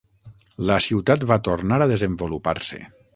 La 0.69 0.77
ciutat 0.85 1.27
va 1.33 1.39
tornar 1.49 1.81
a 1.85 1.89
desenvolupar-se. 1.95 2.81